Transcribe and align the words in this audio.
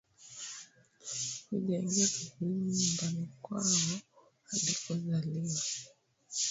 haujaingia 1.51 2.07
kaburini 2.15 2.69
nyumbani 2.77 3.27
kwao 3.41 3.89
alikozaliwa 4.51 5.61